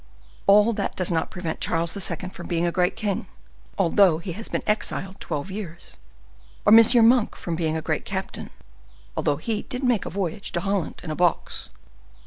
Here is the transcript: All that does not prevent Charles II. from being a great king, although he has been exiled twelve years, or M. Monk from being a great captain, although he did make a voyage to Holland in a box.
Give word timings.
All 0.47 0.73
that 0.73 0.95
does 0.95 1.11
not 1.11 1.29
prevent 1.29 1.61
Charles 1.61 1.95
II. 2.11 2.29
from 2.29 2.47
being 2.47 2.65
a 2.65 2.71
great 2.71 2.95
king, 2.95 3.27
although 3.77 4.17
he 4.17 4.31
has 4.31 4.47
been 4.49 4.63
exiled 4.65 5.19
twelve 5.19 5.51
years, 5.51 5.99
or 6.65 6.73
M. 6.75 7.07
Monk 7.07 7.35
from 7.35 7.55
being 7.55 7.77
a 7.77 7.83
great 7.83 8.03
captain, 8.03 8.49
although 9.15 9.37
he 9.37 9.61
did 9.61 9.83
make 9.83 10.05
a 10.07 10.09
voyage 10.09 10.51
to 10.53 10.61
Holland 10.61 11.01
in 11.03 11.11
a 11.11 11.15
box. 11.15 11.69